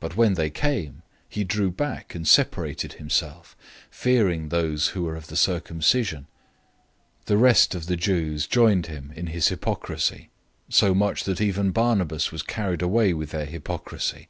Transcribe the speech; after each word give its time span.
But 0.00 0.16
when 0.16 0.34
they 0.34 0.50
came, 0.50 1.02
he 1.28 1.44
drew 1.44 1.70
back 1.70 2.16
and 2.16 2.26
separated 2.26 2.94
himself, 2.94 3.56
fearing 3.92 4.48
those 4.48 4.88
who 4.88 5.04
were 5.04 5.14
of 5.14 5.28
the 5.28 5.36
circumcision. 5.36 6.22
002:013 6.22 6.26
And 6.26 6.28
the 7.26 7.36
rest 7.36 7.74
of 7.76 7.86
the 7.86 7.94
Jews 7.96 8.48
joined 8.48 8.86
him 8.86 9.12
in 9.14 9.28
his 9.28 9.46
hypocrisy; 9.50 10.30
so 10.68 10.92
that 10.94 11.40
even 11.40 11.70
Barnabas 11.70 12.32
was 12.32 12.42
carried 12.42 12.82
away 12.82 13.14
with 13.14 13.30
their 13.30 13.46
hypocrisy. 13.46 14.26